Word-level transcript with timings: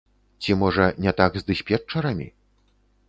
Ці 0.45 0.55
можа, 0.61 0.87
не 1.05 1.13
так 1.21 1.37
з 1.41 1.49
дыспетчарамі? 1.49 2.27